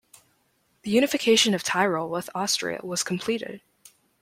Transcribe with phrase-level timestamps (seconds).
[0.81, 3.61] The unification of Tyrol with Austria was completed.